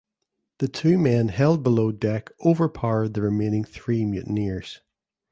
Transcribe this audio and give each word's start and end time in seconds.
The 0.57 0.67
two 0.67 0.97
men 0.97 1.27
held 1.27 1.61
below 1.61 1.91
deck 1.91 2.31
overpowered 2.43 3.13
the 3.13 3.21
remaining 3.21 3.63
three 3.63 4.03
mutineers. 4.03 4.81